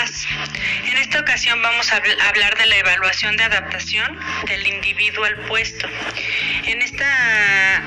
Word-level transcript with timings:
En 0.00 0.96
esta 0.96 1.20
ocasión 1.20 1.60
vamos 1.60 1.92
a 1.92 1.96
hablar 1.96 2.56
de 2.56 2.64
la 2.66 2.76
evaluación 2.76 3.36
de 3.36 3.44
adaptación 3.44 4.18
del 4.46 4.66
individuo 4.66 5.24
al 5.24 5.36
puesto. 5.40 5.86
En, 6.64 6.80
esta, 6.80 7.82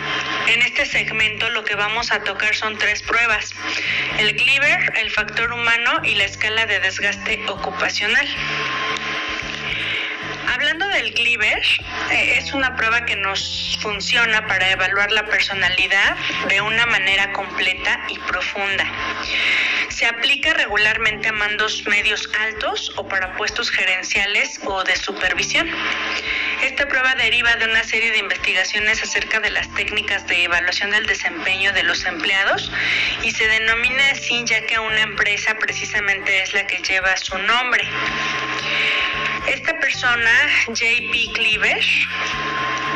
en 0.47 0.61
este 0.61 0.85
segmento 0.85 1.49
lo 1.49 1.63
que 1.63 1.73
vamos 1.73 2.11
a 2.11 2.23
tocar 2.23 2.53
son 2.53 2.77
tres 2.77 3.01
pruebas. 3.01 3.55
El 4.19 4.33
Gliver, 4.33 4.93
el 4.97 5.09
factor 5.09 5.51
humano 5.53 6.01
y 6.03 6.13
la 6.13 6.25
escala 6.25 6.67
de 6.67 6.79
desgaste 6.81 7.43
ocupacional. 7.47 8.27
Hablando 10.73 10.95
del 10.95 11.13
Gliver, 11.13 11.61
eh, 12.09 12.39
es 12.39 12.51
una 12.51 12.75
prueba 12.75 13.05
que 13.05 13.15
nos 13.15 13.77
funciona 13.79 14.47
para 14.47 14.71
evaluar 14.71 15.11
la 15.11 15.23
personalidad 15.27 16.17
de 16.49 16.61
una 16.61 16.87
manera 16.87 17.31
completa 17.31 18.03
y 18.09 18.17
profunda. 18.17 18.83
Se 19.89 20.07
aplica 20.07 20.51
regularmente 20.55 21.27
a 21.27 21.31
mandos 21.31 21.85
medios 21.85 22.27
altos 22.39 22.91
o 22.95 23.07
para 23.07 23.37
puestos 23.37 23.69
gerenciales 23.69 24.59
o 24.65 24.83
de 24.83 24.95
supervisión. 24.95 25.69
Esta 26.63 26.87
prueba 26.87 27.13
deriva 27.13 27.55
de 27.57 27.65
una 27.65 27.83
serie 27.83 28.09
de 28.09 28.17
investigaciones 28.17 29.03
acerca 29.03 29.39
de 29.41 29.51
las 29.51 29.71
técnicas 29.75 30.25
de 30.25 30.45
evaluación 30.45 30.89
del 30.89 31.05
desempeño 31.05 31.71
de 31.73 31.83
los 31.83 32.03
empleados 32.05 32.71
y 33.21 33.29
se 33.29 33.47
denomina 33.47 34.09
así 34.09 34.43
ya 34.47 34.65
que 34.65 34.79
una 34.79 35.01
empresa 35.01 35.55
precisamente 35.59 36.41
es 36.41 36.51
la 36.55 36.65
que 36.65 36.77
lleva 36.77 37.15
su 37.17 37.37
nombre. 37.37 37.87
Esta 39.47 39.77
persona, 39.77 40.31
JP 40.69 41.33
Cleaver, 41.33 41.83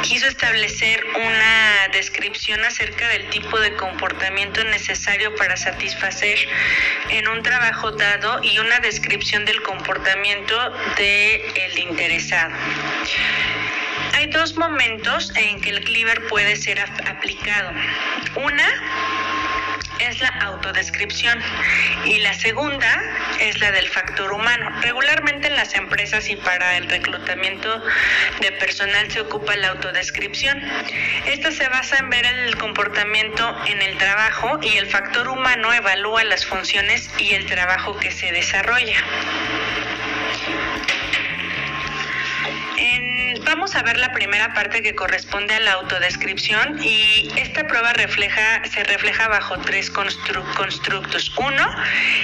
quiso 0.04 0.28
establecer 0.28 1.04
una 1.16 1.88
descripción 1.92 2.64
acerca 2.64 3.10
del 3.10 3.30
tipo 3.30 3.60
de 3.60 3.74
comportamiento 3.74 4.64
necesario 4.64 5.36
para 5.36 5.58
satisfacer 5.58 6.38
en 7.10 7.28
un 7.28 7.44
trabajo 7.44 7.92
dado 7.92 8.42
y 8.44 8.60
una 8.60 8.80
descripción 8.80 9.44
del 9.44 9.62
comportamiento 9.62 10.74
del 10.96 11.78
interesado. 11.80 12.54
Hay 14.14 14.28
dos 14.28 14.56
momentos 14.56 15.32
en 15.36 15.60
que 15.60 15.70
el 15.70 15.84
cleaver 15.84 16.26
puede 16.28 16.56
ser 16.56 16.80
aplicado. 16.80 17.72
Una 18.36 19.27
es 20.00 20.20
la 20.20 20.30
autodescripción 20.42 21.40
y 22.06 22.20
la 22.20 22.34
segunda 22.34 23.02
es 23.40 23.60
la 23.60 23.72
del 23.72 23.88
factor 23.88 24.32
humano. 24.32 24.72
Regularmente 24.82 25.48
en 25.48 25.56
las 25.56 25.74
empresas 25.76 26.30
y 26.30 26.36
para 26.36 26.78
el 26.78 26.90
reclutamiento 26.90 27.82
de 28.42 28.52
personal 28.54 29.10
se 29.12 29.22
ocupa 29.22 29.56
la 29.56 29.70
autodescripción. 29.70 30.62
Esta 31.26 31.52
se 31.52 31.68
basa 31.70 31.98
en 31.98 32.10
ver 32.10 32.26
el 32.26 32.58
comportamiento 32.58 33.56
en 33.68 33.82
el 33.82 33.98
trabajo 33.98 34.60
y 34.62 34.78
el 34.78 34.88
factor 34.88 35.28
humano 35.28 35.74
evalúa 35.74 36.24
las 36.24 36.46
funciones 36.46 37.10
y 37.18 37.34
el 37.34 37.46
trabajo 37.46 37.98
que 37.98 38.12
se 38.12 38.32
desarrolla. 38.32 39.04
Vamos 43.48 43.76
a 43.76 43.82
ver 43.82 43.98
la 43.98 44.12
primera 44.12 44.54
parte 44.54 44.82
que 44.82 44.94
corresponde 44.94 45.54
a 45.54 45.60
la 45.62 45.74
autodescripción 45.74 46.84
y 46.84 47.32
esta 47.38 47.66
prueba 47.66 47.94
refleja, 47.94 48.62
se 48.66 48.84
refleja 48.84 49.30
bajo 49.30 49.58
tres 49.60 49.90
constructos. 49.90 51.32
Uno, 51.38 51.66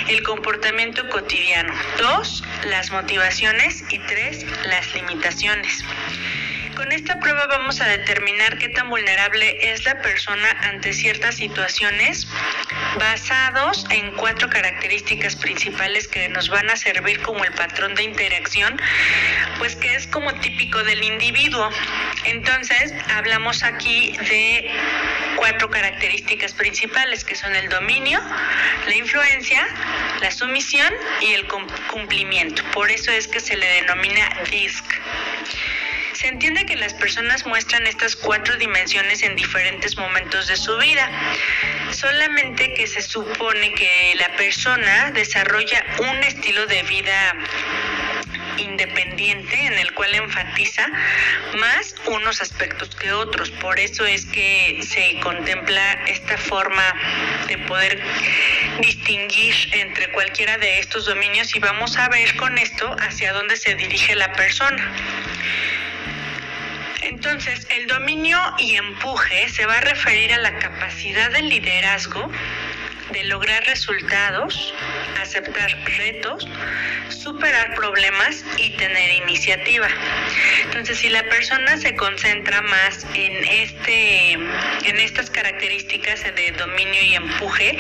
el 0.10 0.22
comportamiento 0.24 1.08
cotidiano. 1.10 1.74
Dos, 1.98 2.44
las 2.70 2.92
motivaciones 2.92 3.84
y 3.90 4.00
tres, 4.00 4.46
las 4.68 4.94
limitaciones. 4.94 5.84
Con 6.76 6.92
esta 6.92 7.20
prueba 7.20 7.46
vamos 7.48 7.82
a 7.82 7.88
determinar 7.88 8.58
qué 8.58 8.70
tan 8.70 8.90
vulnerable 8.90 9.72
es 9.72 9.86
la 9.86 10.02
persona 10.02 10.50
ante 10.62 10.92
ciertas 10.94 11.36
situaciones 11.36 12.28
basados 12.98 13.86
en 13.92 14.12
cuatro 14.14 14.50
características 14.50 15.36
principales 15.36 16.08
que 16.08 16.30
nos 16.30 16.50
van 16.50 16.70
a 16.72 16.76
servir 16.76 17.22
como 17.22 17.44
el 17.44 17.52
patrón 17.54 17.94
de 17.94 18.04
interacción, 18.04 18.80
pues 19.60 19.76
que 19.76 19.94
es 19.94 20.08
como 20.08 20.34
típico 20.36 20.84
del 20.84 21.04
individuo. 21.04 21.70
Entonces, 22.26 22.94
hablamos 23.16 23.62
aquí 23.64 24.18
de 24.18 24.72
cuatro 25.36 25.70
características 25.70 26.54
principales 26.54 27.24
que 27.24 27.36
son 27.36 27.56
el 27.56 27.70
dominio, 27.70 28.20
la 28.88 28.96
influencia, 28.96 29.68
la 30.22 30.32
sumisión 30.32 30.92
y 31.22 31.34
el 31.34 31.46
cumplimiento. 31.92 32.64
Por 32.74 32.90
eso 32.90 33.12
es 33.12 33.28
que 33.28 33.40
se 33.40 33.58
le 33.58 33.68
denomina 33.68 34.28
DISC. 34.50 34.86
Se 36.24 36.30
entiende 36.30 36.66
que 36.66 36.78
las 36.78 36.94
personas 36.94 37.46
muestran 37.46 37.86
estas 37.86 38.16
cuatro 38.16 38.56
dimensiones 38.56 39.24
en 39.24 39.36
diferentes 39.36 39.98
momentos 39.98 40.48
de 40.48 40.56
su 40.56 40.78
vida, 40.78 41.12
solamente 41.92 42.74
que 42.76 42.88
se 42.88 43.02
supone 43.02 43.74
que 43.74 44.16
la 44.18 44.34
persona 44.38 45.12
desarrolla 45.12 45.84
un 46.00 46.24
estilo 46.24 46.66
de 46.66 46.82
vida 46.84 47.36
independiente 48.56 49.66
en 49.66 49.74
el 49.74 49.94
cual 49.96 50.16
enfatiza 50.16 50.88
más 51.58 51.94
unos 52.06 52.42
aspectos 52.42 52.96
que 52.96 53.12
otros. 53.12 53.52
Por 53.52 53.78
eso 53.78 54.06
es 54.06 54.26
que 54.26 54.80
se 54.82 55.20
contempla 55.20 56.06
esta 56.08 56.38
forma 56.38 56.96
de 57.50 57.58
poder 57.58 58.02
distinguir 58.80 59.54
entre 59.74 60.10
cualquiera 60.14 60.58
de 60.58 60.80
estos 60.80 61.06
dominios 61.06 61.54
y 61.54 61.60
vamos 61.60 61.98
a 61.98 62.08
ver 62.08 62.34
con 62.38 62.58
esto 62.58 62.96
hacia 63.02 63.34
dónde 63.34 63.58
se 63.58 63.76
dirige 63.76 64.16
la 64.16 64.32
persona. 64.32 64.90
Entonces, 67.26 67.66
el 67.70 67.88
dominio 67.88 68.38
y 68.60 68.76
empuje 68.76 69.48
se 69.48 69.66
va 69.66 69.78
a 69.78 69.80
referir 69.80 70.34
a 70.34 70.40
la 70.40 70.60
capacidad 70.60 71.32
de 71.32 71.42
liderazgo, 71.44 72.30
de 73.14 73.24
lograr 73.26 73.64
resultados, 73.66 74.74
aceptar 75.22 75.72
retos, 75.98 76.48
superar 77.10 77.74
problemas 77.76 78.44
y 78.58 78.72
tener 78.72 79.14
iniciativa. 79.24 79.88
Entonces, 80.64 80.98
si 80.98 81.10
la 81.10 81.24
persona 81.30 81.78
se 81.78 81.96
concentra 81.96 82.62
más 82.62 83.06
en 83.14 83.44
este 83.46 84.34
en 84.34 85.00
estas 85.00 85.30
características 85.30 86.24
de 86.24 86.52
dominio 86.58 87.02
y 87.02 87.16
empuje, 87.16 87.78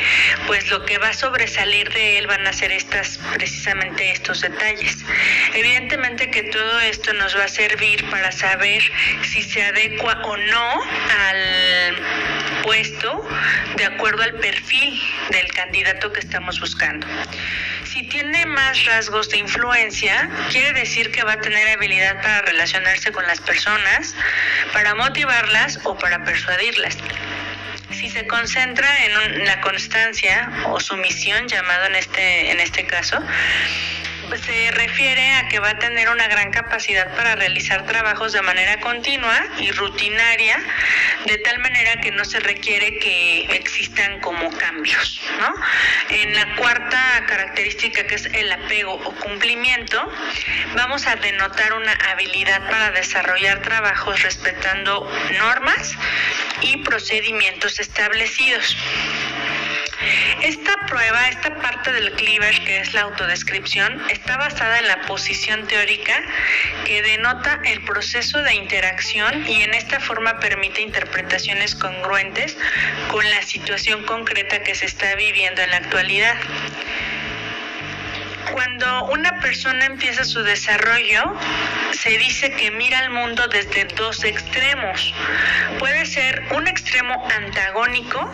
pues 0.47 0.69
lo 0.69 0.85
que 0.85 0.97
va 0.99 1.09
a 1.09 1.13
sobresalir 1.13 1.91
de 1.91 2.19
él 2.19 2.27
van 2.27 2.45
a 2.47 2.53
ser 2.53 2.71
estas 2.71 3.19
precisamente 3.33 4.11
estos 4.11 4.41
detalles. 4.41 4.97
Evidentemente 5.53 6.29
que 6.29 6.43
todo 6.43 6.79
esto 6.81 7.11
nos 7.13 7.35
va 7.35 7.45
a 7.45 7.49
servir 7.49 8.07
para 8.09 8.31
saber 8.31 8.83
si 9.23 9.41
se 9.41 9.63
adecua 9.63 10.21
o 10.23 10.37
no 10.37 10.81
al 11.27 11.95
puesto 12.63 13.27
de 13.75 13.85
acuerdo 13.85 14.23
al 14.23 14.35
perfil 14.35 15.01
del 15.29 15.51
candidato 15.53 16.11
que 16.11 16.19
estamos 16.19 16.59
buscando. 16.59 17.07
Si 17.85 18.03
tiene 18.03 18.45
más 18.45 18.85
rasgos 18.85 19.29
de 19.29 19.37
influencia, 19.37 20.29
quiere 20.51 20.73
decir 20.73 21.11
que 21.11 21.23
va 21.23 21.33
a 21.33 21.41
tener 21.41 21.67
habilidad 21.67 22.21
para 22.21 22.41
relacionarse 22.41 23.11
con 23.11 23.25
las 23.27 23.39
personas, 23.39 24.15
para 24.71 24.95
motivarlas 24.95 25.79
o 25.83 25.97
para 25.97 26.23
persuadirlas. 26.23 26.97
Si 27.91 28.09
se 28.09 28.25
concentra 28.25 28.87
en 29.05 29.45
la 29.45 29.61
constancia 29.61 30.51
o 30.65 30.79
sumisión, 30.79 31.47
llamado 31.47 31.85
en 31.85 31.95
este, 31.95 32.51
en 32.51 32.59
este 32.59 32.85
caso, 32.87 33.21
pues, 34.33 34.45
se 34.45 34.71
refiere 34.71 35.31
a 35.33 35.47
que 35.47 35.59
va 35.59 35.69
a 35.69 35.77
tener 35.77 36.09
una 36.09 36.27
gran 36.27 36.49
capacidad 36.49 37.15
para 37.15 37.35
realizar 37.35 37.85
trabajos 37.85 38.33
de 38.33 38.41
manera 38.41 38.79
continua 38.79 39.39
y 39.59 39.69
rutinaria, 39.69 40.57
de 41.27 41.37
tal 41.37 41.59
manera 41.59 42.01
que 42.01 42.09
no 42.09 42.25
se 42.25 42.39
requiere 42.39 42.97
que 42.97 43.41
existan 43.51 44.19
como 44.21 44.49
cambios. 44.57 45.21
En 46.09 46.33
la 46.33 46.55
cuarta 46.55 47.23
característica, 47.27 48.07
que 48.07 48.15
es 48.15 48.25
el 48.25 48.51
apego 48.51 48.93
o 48.93 49.11
cumplimiento, 49.17 50.11
vamos 50.73 51.05
a 51.05 51.15
denotar 51.15 51.73
una 51.73 51.93
habilidad 51.93 52.67
para 52.71 52.89
desarrollar 52.89 53.61
trabajos 53.61 54.23
respetando 54.23 55.11
normas 55.37 55.95
y 56.61 56.77
procedimientos 56.77 57.79
establecidos. 57.79 58.75
Esta 60.41 60.73
prueba, 60.87 61.29
esta 61.29 61.55
parte 61.55 61.91
del 61.91 62.11
cleaver 62.13 62.63
que 62.63 62.79
es 62.79 62.93
la 62.93 63.01
autodescripción, 63.01 64.01
está 64.09 64.37
basada 64.37 64.79
en 64.79 64.87
la 64.87 65.01
posición 65.01 65.65
teórica 65.67 66.21
que 66.85 67.01
denota 67.01 67.59
el 67.63 67.81
proceso 67.83 68.41
de 68.41 68.53
interacción 68.55 69.47
y 69.47 69.63
en 69.63 69.73
esta 69.73 69.99
forma 69.99 70.39
permite 70.39 70.81
interpretaciones 70.81 71.75
congruentes 71.75 72.57
con 73.09 73.29
la 73.29 73.41
situación 73.41 74.03
concreta 74.03 74.63
que 74.63 74.75
se 74.75 74.85
está 74.85 75.15
viviendo 75.15 75.61
en 75.61 75.71
la 75.71 75.77
actualidad. 75.77 76.35
Cuando 78.53 79.05
una 79.05 79.39
persona 79.39 79.85
empieza 79.85 80.23
su 80.23 80.43
desarrollo, 80.43 81.35
se 81.91 82.19
dice 82.19 82.51
que 82.51 82.69
mira 82.69 82.99
al 82.99 83.09
mundo 83.09 83.47
desde 83.47 83.85
dos 83.85 84.23
extremos. 84.23 85.11
Puede 85.79 86.05
ser 86.05 86.43
un 86.51 86.67
extremo 86.67 87.27
antagónico, 87.35 88.31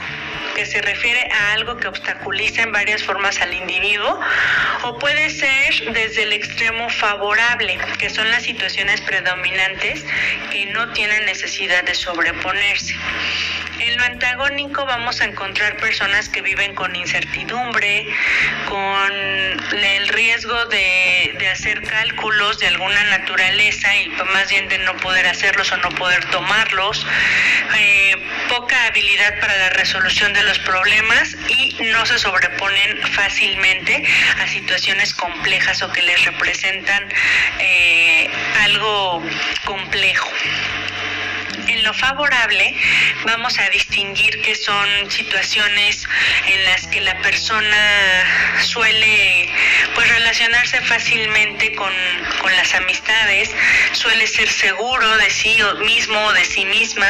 que 0.57 0.65
se 0.65 0.81
refiere 0.81 1.31
a 1.31 1.53
algo 1.53 1.77
que 1.77 1.87
obstaculiza 1.87 2.63
en 2.63 2.73
varias 2.73 3.01
formas 3.01 3.39
al 3.39 3.53
individuo, 3.53 4.19
o 4.83 4.99
puede 4.99 5.29
ser 5.29 5.93
desde 5.93 6.23
el 6.23 6.33
extremo 6.33 6.89
favorable, 6.89 7.79
que 7.97 8.09
son 8.09 8.29
las 8.29 8.43
situaciones 8.43 8.99
predominantes 8.99 10.03
que 10.51 10.65
no 10.65 10.91
tienen 10.91 11.23
necesidad 11.25 11.85
de 11.85 11.95
sobreponerse. 11.95 12.93
En 13.79 13.97
lo 13.97 14.03
antagónico 14.03 14.85
vamos 14.85 15.21
a 15.21 15.25
encontrar 15.25 15.77
personas 15.77 16.27
que 16.27 16.41
viven 16.41 16.75
con 16.75 16.93
incertidumbre, 16.95 18.05
con 18.67 19.11
el 19.11 20.07
riesgo 20.09 20.65
de, 20.65 21.47
hacer 21.49 21.81
cálculos 21.81 22.59
de 22.59 22.67
alguna 22.67 23.03
naturaleza 23.05 23.95
y 23.95 24.09
más 24.33 24.49
bien 24.49 24.67
de 24.67 24.77
no 24.79 24.95
poder 24.97 25.25
hacerlos 25.27 25.71
o 25.71 25.77
no 25.77 25.89
poder 25.89 26.23
tomarlos, 26.25 27.05
eh, 27.77 28.15
poca 28.49 28.85
habilidad 28.85 29.39
para 29.39 29.55
la 29.57 29.69
resolución 29.69 30.33
de 30.33 30.43
los 30.43 30.59
problemas 30.59 31.35
y 31.47 31.75
no 31.85 32.05
se 32.05 32.19
sobreponen 32.19 33.01
fácilmente 33.13 34.03
a 34.39 34.47
situaciones 34.47 35.13
complejas 35.13 35.81
o 35.81 35.91
que 35.91 36.01
les 36.01 36.23
representan 36.25 37.09
eh, 37.59 38.29
algo 38.61 39.23
complejo 39.65 40.29
en 41.69 41.83
lo 41.83 41.93
favorable 41.93 42.73
vamos 43.25 43.59
a 43.59 43.69
distinguir 43.69 44.41
que 44.41 44.55
son 44.55 44.87
situaciones 45.09 46.07
en 46.47 46.65
las 46.65 46.87
que 46.87 47.01
la 47.01 47.15
persona 47.21 47.77
suele 48.61 49.49
pues 49.93 50.09
relacionarse 50.09 50.81
fácilmente 50.81 51.73
con, 51.75 51.93
con 52.41 52.55
las 52.55 52.73
amistades, 52.73 53.51
suele 53.93 54.25
ser 54.27 54.49
seguro 54.49 55.17
de 55.17 55.29
sí 55.29 55.57
mismo 55.83 56.19
o 56.19 56.33
de 56.33 56.45
sí 56.45 56.65
misma, 56.65 57.09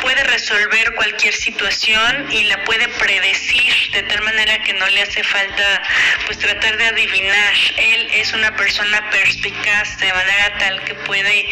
puede 0.00 0.22
resolver 0.24 0.94
cualquier 0.94 1.34
situación 1.34 2.30
y 2.30 2.44
la 2.44 2.62
puede 2.64 2.88
predecir 2.88 3.72
de 3.92 4.02
tal 4.04 4.22
manera 4.22 4.62
que 4.62 4.72
no 4.74 4.86
le 4.88 5.02
hace 5.02 5.22
falta 5.22 5.82
pues 6.26 6.38
tratar 6.38 6.76
de 6.76 6.86
adivinar. 6.86 7.54
Él 7.76 8.08
es 8.12 8.32
una 8.32 8.54
persona 8.56 9.10
perspicaz 9.10 9.98
de 9.98 10.12
manera 10.12 10.58
tal 10.58 10.82
que 10.84 10.94
puede 10.94 11.48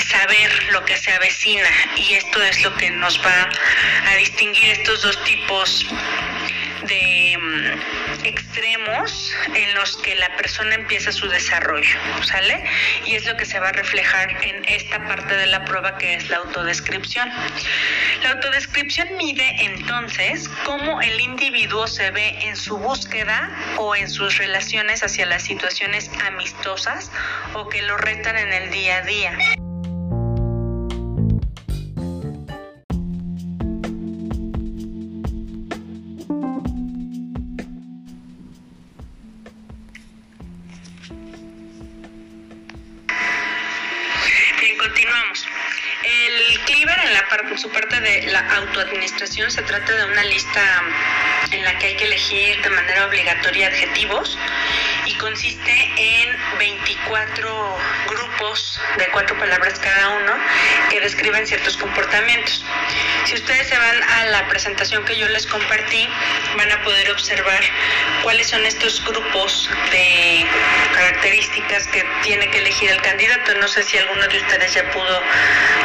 saber 0.00 0.64
lo 0.72 0.84
que 0.84 0.96
se 0.96 1.12
avecina 1.12 1.68
y 1.96 2.14
esto 2.14 2.42
es 2.42 2.62
lo 2.62 2.74
que 2.76 2.90
nos 2.90 3.20
va 3.24 3.48
a 4.06 4.16
distinguir 4.16 4.70
estos 4.70 5.02
dos 5.02 5.24
tipos 5.24 5.86
de 6.82 7.38
mm, 7.38 8.26
extremos 8.26 9.32
en 9.54 9.74
los 9.74 9.96
que 9.98 10.14
la 10.16 10.36
persona 10.36 10.74
empieza 10.74 11.12
su 11.12 11.28
desarrollo, 11.28 11.98
¿sale? 12.22 12.64
Y 13.06 13.14
es 13.14 13.26
lo 13.26 13.36
que 13.36 13.44
se 13.44 13.58
va 13.60 13.68
a 13.68 13.72
reflejar 13.72 14.30
en 14.42 14.64
esta 14.66 15.06
parte 15.06 15.36
de 15.36 15.46
la 15.46 15.64
prueba 15.64 15.98
que 15.98 16.14
es 16.14 16.28
la 16.28 16.38
autodescripción. 16.38 17.30
La 18.22 18.30
autodescripción 18.30 19.08
mide 19.16 19.64
entonces 19.64 20.48
cómo 20.64 21.00
el 21.00 21.20
individuo 21.20 21.86
se 21.86 22.10
ve 22.10 22.38
en 22.42 22.56
su 22.56 22.78
búsqueda 22.78 23.50
o 23.76 23.94
en 23.94 24.08
sus 24.08 24.38
relaciones 24.38 25.02
hacia 25.02 25.26
las 25.26 25.42
situaciones 25.42 26.10
amistosas 26.26 27.10
o 27.54 27.68
que 27.68 27.82
lo 27.82 27.96
retan 27.96 28.36
en 28.36 28.52
el 28.52 28.70
día 28.70 28.98
a 28.98 29.02
día. 29.02 29.59
Autoadministración 48.56 49.50
se 49.50 49.62
trata 49.62 49.94
de 49.94 50.04
una 50.04 50.24
lista 50.24 50.60
en 51.52 51.64
la 51.64 51.78
que 51.78 51.86
hay 51.88 51.96
que 51.96 52.04
elegir 52.04 52.62
de 52.62 52.70
manera 52.70 53.06
obligatoria 53.06 53.68
adjetivos 53.68 54.38
consiste 55.20 55.70
en 55.96 56.36
24 56.58 57.78
grupos 58.08 58.80
de 58.96 59.06
cuatro 59.08 59.38
palabras 59.38 59.78
cada 59.78 60.08
uno 60.08 60.32
que 60.88 61.00
describen 61.00 61.46
ciertos 61.46 61.76
comportamientos. 61.76 62.64
Si 63.26 63.34
ustedes 63.34 63.68
se 63.68 63.76
van 63.76 64.02
a 64.02 64.24
la 64.26 64.48
presentación 64.48 65.04
que 65.04 65.16
yo 65.16 65.28
les 65.28 65.46
compartí, 65.46 66.08
van 66.56 66.72
a 66.72 66.82
poder 66.82 67.10
observar 67.10 67.60
cuáles 68.22 68.48
son 68.48 68.64
estos 68.64 69.04
grupos 69.04 69.70
de 69.90 70.46
características 70.94 71.86
que 71.88 72.04
tiene 72.22 72.50
que 72.50 72.58
elegir 72.58 72.90
el 72.90 73.00
candidato. 73.02 73.54
No 73.56 73.68
sé 73.68 73.82
si 73.82 73.98
alguno 73.98 74.26
de 74.26 74.38
ustedes 74.38 74.74
ya 74.74 74.90
pudo 74.90 75.22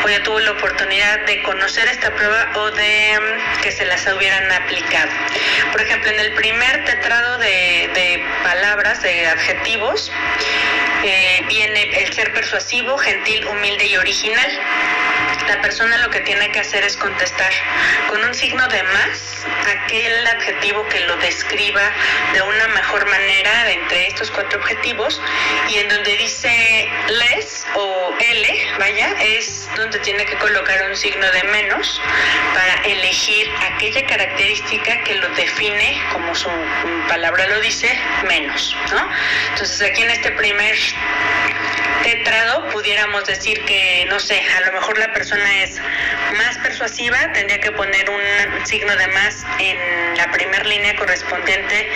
o 0.04 0.10
ya 0.10 0.24
tuvo 0.24 0.40
la 0.40 0.52
oportunidad 0.52 1.20
de 1.26 1.44
conocer 1.44 1.88
esta 1.88 2.14
prueba 2.16 2.52
o 2.56 2.72
de 2.72 3.20
mm, 3.20 3.62
que 3.62 3.72
se 3.72 3.86
las 3.86 4.08
hubieran 4.08 4.50
aplicado. 4.52 5.12
Por 5.72 5.82
ejemplo, 5.82 6.10
en 6.10 6.20
el 6.20 6.34
primer 6.34 6.86
tetrado 6.86 7.38
de, 7.38 7.90
de 7.94 8.26
palabras, 8.44 9.02
de 9.04 9.25
adjetivos, 9.28 10.12
eh, 11.04 11.44
viene 11.48 11.84
el 12.04 12.14
ser 12.14 12.34
persuasivo, 12.34 12.98
gentil, 12.98 13.46
humilde 13.48 13.86
y 13.86 13.98
original. 13.98 14.60
La 15.48 15.62
persona 15.62 15.98
lo 16.00 16.10
que 16.10 16.22
tiene 16.22 16.52
que 16.52 16.60
hacer 16.60 16.84
es 16.84 16.98
contestar 16.98 17.52
con 18.10 18.24
un 18.24 18.34
signo 18.34 18.68
de 18.68 18.82
más 18.84 19.46
aquel 19.68 20.26
adjetivo 20.28 20.88
que 20.90 21.00
lo 21.02 21.16
describa 21.18 21.92
de 22.34 22.42
una 22.42 22.68
mejor 22.70 23.06
manera 23.08 23.72
entre 23.72 24.08
estos 24.08 24.32
cuatro 24.32 24.60
objetivos 24.60 25.22
y 25.70 25.78
en 25.78 25.90
donde 25.90 26.18
dice 26.18 26.90
les 27.10 27.66
o 27.76 28.16
L, 28.20 28.68
vaya, 28.80 29.14
es 29.22 29.70
donde 29.76 30.00
tiene 30.00 30.26
que 30.26 30.36
colocar 30.38 30.90
un 30.90 30.96
signo 30.96 31.30
de 31.32 31.44
menos 31.44 32.02
para 32.54 32.74
elegir 32.86 33.52
aquella 33.72 34.06
característica 34.06 35.04
que 35.04 35.16
lo 35.16 35.30
define, 35.30 36.02
como 36.12 36.34
su 36.34 36.50
palabra 37.08 37.48
lo 37.48 37.60
dice, 37.60 37.98
menos, 38.28 38.76
¿no? 38.92 39.10
Entonces 39.52 39.82
aquí 39.82 40.02
en 40.02 40.12
este 40.12 40.32
primer 40.32 40.76
tetrado 42.04 42.70
pudiéramos 42.70 43.26
decir 43.26 43.64
que, 43.66 44.06
no 44.10 44.20
sé, 44.20 44.40
a 44.58 44.62
lo 44.68 44.74
mejor 44.74 44.98
la 44.98 45.05
persona 45.14 45.64
es 45.64 45.80
más 46.38 46.58
persuasiva, 46.60 47.18
tendría 47.34 47.60
que 47.60 47.72
poner 47.72 48.10
un 48.10 48.66
signo 48.66 48.96
de 48.96 49.08
más 49.08 49.46
en 49.60 49.78
la 50.18 50.32
primera 50.32 50.64
línea 50.64 50.96
correspondiente 50.96 51.90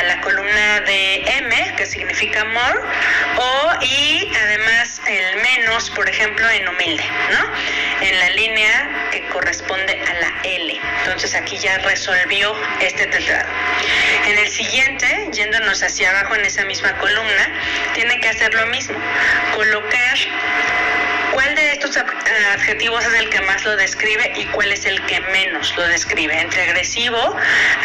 a 0.00 0.02
la 0.04 0.20
columna 0.20 0.80
de 0.80 1.22
M, 1.38 1.74
que 1.76 1.86
significa 1.86 2.44
more, 2.44 2.80
o 3.36 3.70
y 3.82 4.30
además 4.34 5.00
el 5.06 5.36
menos, 5.36 5.90
por 5.90 6.08
ejemplo, 6.08 6.48
en 6.50 6.68
humilde, 6.68 7.04
¿no? 7.30 8.06
En 8.06 8.18
la 8.18 8.30
línea 8.30 9.08
que 9.10 9.26
corresponde 9.28 10.00
a 10.08 10.14
la 10.14 10.32
L. 10.44 10.80
Entonces 11.00 11.34
aquí 11.34 11.58
ya 11.58 11.78
resolvió 11.78 12.54
este 12.80 13.06
tetrado. 13.06 13.48
En 14.26 14.38
el 14.38 14.48
siguiente, 14.48 15.28
yéndonos 15.32 15.82
hacia 15.82 16.10
abajo 16.10 16.34
en 16.36 16.44
esa 16.44 16.64
misma 16.64 16.92
columna, 16.98 17.52
tiene 17.94 18.20
que 18.20 18.28
hacer 18.28 18.54
lo 18.54 18.66
mismo, 18.66 18.98
colocar 19.54 20.18
cuál 21.32 21.54
de 21.54 21.72
estos 21.72 21.96
adjetivos 21.96 23.04
es 23.04 23.14
el 23.14 23.28
que 23.30 23.40
más 23.42 23.64
lo 23.64 23.76
describe 23.76 24.32
y 24.36 24.44
cuál 24.46 24.72
es 24.72 24.84
el 24.84 25.04
que 25.06 25.20
menos 25.20 25.74
lo 25.76 25.86
describe. 25.88 26.38
Entre 26.38 26.62
agresivo, 26.62 27.36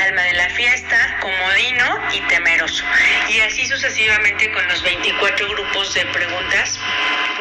alma 0.06 0.22
de 0.24 0.34
la 0.34 0.50
fiesta, 0.50 1.18
comodino 1.22 2.02
y 2.14 2.22
temeroso. 2.28 2.84
Y 3.30 3.40
así 3.42 3.66
sucesivamente 3.66 4.52
con 4.52 4.68
los 4.68 4.82
24 4.84 5.50
grupos 5.50 5.94
de 5.94 6.06
preguntas 6.08 6.80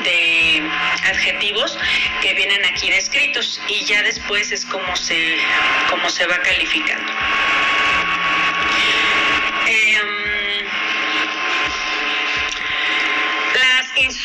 de 0.05 0.63
adjetivos 1.11 1.79
que 2.23 2.35
vienen 2.35 2.65
aquí 2.65 2.91
descritos 2.91 3.61
y 3.69 3.85
ya 3.85 4.03
después 4.03 4.53
es 4.53 4.65
como 4.67 4.97
se, 4.97 5.37
como 5.91 6.09
se 6.09 6.27
va 6.27 6.39
calificando. 6.39 7.13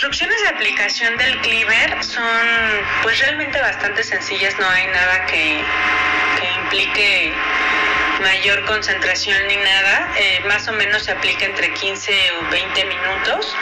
Instrucciones 0.02 0.42
de 0.42 0.48
aplicación 0.48 1.16
del 1.16 1.40
Cleaver 1.42 2.04
son 2.04 2.48
pues 3.04 3.20
realmente 3.20 3.62
bastante 3.62 4.04
sencillas, 4.04 4.58
no 4.58 4.68
hay 4.68 4.88
nada 4.88 5.28
que, 5.28 5.64
implique 6.64 7.32
mayor 8.24 8.66
concentración 8.66 9.38
ni 9.48 9.58
nada, 9.58 10.12
eh, 10.18 10.42
más 10.48 10.68
o 10.68 10.72
menos 10.72 11.04
se 11.04 11.12
aplica 11.12 11.46
entre 11.46 11.72
15 11.72 12.32
o 12.32 12.50
20 12.50 12.86
minutos. 12.86 13.56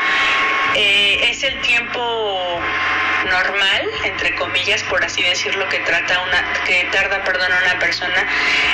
Eh, 0.76 1.30
es 1.30 1.44
el 1.44 1.60
tiempo 1.60 2.00
normal, 3.26 3.90
entre 4.04 4.36
comillas, 4.36 4.84
por 4.84 5.04
así 5.04 5.24
decirlo, 5.24 5.68
que 5.70 5.80
trata 5.80 6.22
una, 6.22 6.54
que 6.66 6.88
tarda, 6.92 7.24
perdón, 7.24 7.52
una 7.64 7.80
persona 7.80 8.28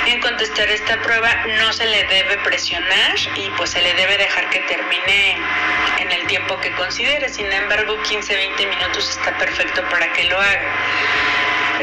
en 0.06 0.20
contestar 0.20 0.68
esta 0.68 1.00
prueba, 1.02 1.28
no 1.58 1.72
se 1.72 1.86
le 1.86 2.04
debe 2.04 2.38
presionar 2.38 3.14
y 3.36 3.50
pues 3.56 3.70
se 3.70 3.82
le 3.82 3.94
debe 3.94 4.16
dejar 4.18 4.48
que 4.50 4.60
termine 4.60 5.36
en 5.98 6.12
el 6.12 6.26
tiempo 6.26 6.58
que 6.60 6.72
considere. 6.72 7.28
Sin 7.28 7.50
embargo, 7.52 7.96
15-20 8.02 8.68
minutos 8.68 9.10
está 9.10 9.36
perfecto 9.38 9.82
para 9.88 10.12
que 10.12 10.24
lo 10.24 10.40
haga. 10.40 10.62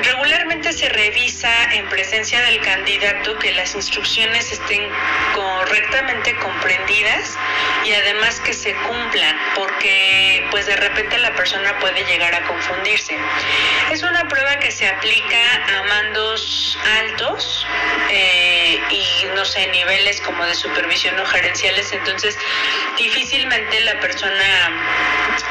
Regularmente 0.01 0.73
se 0.73 0.89
revisa 0.89 1.51
en 1.73 1.87
presencia 1.89 2.41
del 2.41 2.59
candidato 2.61 3.37
que 3.37 3.51
las 3.51 3.75
instrucciones 3.75 4.51
estén 4.51 4.89
correctamente 5.35 6.35
comprendidas 6.37 7.37
y 7.85 7.93
además 7.93 8.39
que 8.39 8.53
se 8.53 8.73
cumplan, 8.73 9.37
porque 9.55 10.45
pues 10.49 10.65
de 10.65 10.75
repente 10.77 11.17
la 11.19 11.33
persona 11.35 11.77
puede 11.79 12.03
llegar 12.05 12.33
a 12.33 12.41
confundirse. 12.43 13.15
Es 13.91 14.01
una 14.01 14.27
prueba 14.27 14.57
que 14.57 14.71
se 14.71 14.87
aplica 14.87 15.63
a 15.77 15.83
mandos 15.83 16.77
altos 16.99 17.67
eh, 18.09 18.79
y 18.89 19.25
no 19.35 19.45
sé, 19.45 19.67
niveles 19.67 20.21
como 20.21 20.43
de 20.45 20.55
supervisión 20.55 21.19
o 21.19 21.25
gerenciales, 21.25 21.91
entonces 21.93 22.37
difícilmente 22.97 23.79
la 23.81 23.99
persona 23.99 24.71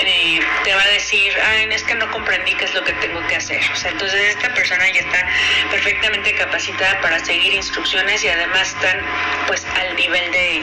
eh, 0.01 0.41
te 0.65 0.75
va 0.75 0.83
a 0.83 0.89
decir, 0.89 1.33
ay, 1.41 1.69
es 1.71 1.83
que 1.85 1.95
no 1.95 2.11
comprendí 2.11 2.55
qué 2.55 2.65
es 2.65 2.75
lo 2.75 2.83
que 2.85 2.93
tengo 2.95 3.25
que 3.27 3.37
hacer. 3.37 3.61
Entonces 3.85 4.32
esta 4.33 4.53
persona 4.55 4.91
ya 4.91 5.01
está 5.01 5.27
perfectamente 5.71 6.35
capacitada 6.35 7.01
para 7.01 7.25
seguir 7.25 7.55
instrucciones 7.55 8.25
y 8.25 8.29
además 8.29 8.69
están 8.69 9.01
pues 9.47 9.65
al 9.81 9.95
nivel 9.97 10.31
de, 10.33 10.63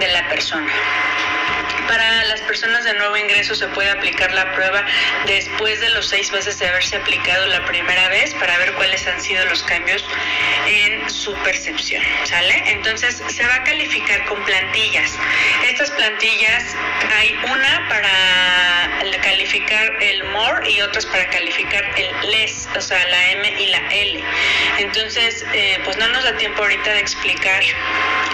de 0.00 0.08
la 0.08 0.28
persona. 0.28 0.72
Para 1.86 2.24
las 2.24 2.40
personas 2.42 2.84
de 2.84 2.92
nuevo 2.94 3.16
ingreso 3.16 3.54
se 3.54 3.66
puede 3.68 3.90
aplicar 3.90 4.30
la 4.32 4.52
prueba 4.52 4.84
después 5.26 5.80
de 5.80 5.88
los 5.90 6.06
seis 6.06 6.30
meses 6.32 6.58
de 6.58 6.68
haberse 6.68 6.96
aplicado 6.96 7.46
la 7.46 7.64
primera 7.64 8.08
vez 8.08 8.34
para 8.34 8.58
ver 8.58 8.74
cuáles 8.74 9.06
han 9.06 9.18
sido 9.20 9.44
los 9.46 9.62
cambios 9.62 10.04
en 10.66 11.08
su 11.08 11.32
percepción, 11.36 12.02
¿sale? 12.24 12.62
Entonces 12.66 13.22
se 13.28 13.46
va 13.46 13.54
a 13.54 13.64
calificar 13.64 14.22
con 14.26 14.42
plantillas. 14.44 15.18
Estas 15.66 15.90
plantillas 15.92 16.76
hay 17.16 17.38
una 17.44 17.88
para 17.88 19.20
calificar 19.22 20.02
el 20.02 20.24
more 20.24 20.70
y 20.70 20.80
otras 20.82 21.06
para 21.06 21.28
calificar 21.30 21.84
el 21.96 22.30
less, 22.30 22.68
o 22.76 22.80
sea, 22.80 22.97
la 23.06 23.30
M 23.32 23.54
y 23.58 23.66
la 23.66 23.88
L. 23.90 24.24
Entonces, 24.78 25.44
eh, 25.52 25.78
pues 25.84 25.96
no 25.98 26.08
nos 26.08 26.24
da 26.24 26.36
tiempo 26.36 26.62
ahorita 26.62 26.92
de 26.92 27.00
explicar. 27.00 27.62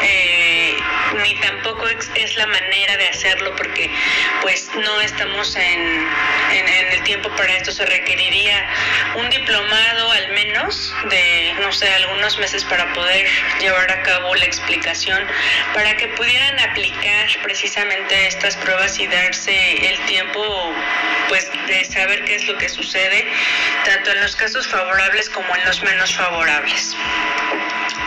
Eh, 0.04 0.76
ni 1.22 1.34
tampoco 1.40 1.86
es 1.88 2.36
la 2.36 2.46
manera 2.46 2.96
de 2.96 3.08
hacerlo 3.08 3.54
porque 3.56 3.90
pues 4.42 4.68
no 4.74 5.00
estamos 5.00 5.56
en, 5.56 6.06
en, 6.52 6.92
el 6.92 7.02
tiempo 7.04 7.30
para 7.36 7.56
esto. 7.56 7.72
Se 7.72 7.86
requeriría 7.86 8.68
un 9.16 9.30
diplomado 9.30 10.12
al 10.12 10.28
menos 10.32 10.94
de, 11.08 11.54
no 11.60 11.72
sé, 11.72 11.92
algunos 11.94 12.38
meses 12.38 12.64
para 12.64 12.92
poder 12.92 13.26
llevar 13.60 13.90
a 13.90 14.02
cabo 14.02 14.34
la 14.34 14.44
explicación, 14.44 15.26
para 15.72 15.96
que 15.96 16.08
pudieran 16.08 16.58
aplicar 16.60 17.28
precisamente 17.42 18.26
estas 18.26 18.56
pruebas 18.56 18.98
y 18.98 19.06
darse 19.06 19.88
el 19.88 19.98
tiempo 20.06 20.74
pues 21.28 21.50
de 21.66 21.84
saber 21.84 22.24
qué 22.24 22.34
es 22.36 22.46
lo 22.46 22.56
que 22.58 22.68
sucede, 22.68 23.26
tanto 23.84 24.10
en 24.10 24.20
los 24.20 24.36
casos 24.36 24.66
favorables 24.68 25.28
como 25.30 25.54
en 25.56 25.64
los 25.64 25.82
menos 25.82 26.14
favorables. 26.14 26.94